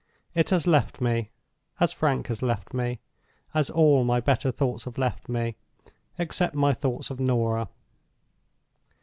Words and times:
It 0.33 0.49
has 0.49 0.65
left 0.65 0.99
me, 0.99 1.29
as 1.79 1.93
Frank 1.93 2.25
has 2.25 2.41
left 2.41 2.73
me, 2.73 3.01
as 3.53 3.69
all 3.69 4.03
my 4.03 4.19
better 4.19 4.49
thoughts 4.49 4.85
have 4.85 4.97
left 4.97 5.29
me 5.29 5.57
except 6.17 6.55
my 6.55 6.73
thoughts 6.73 7.11
of 7.11 7.19
Norah. 7.19 7.69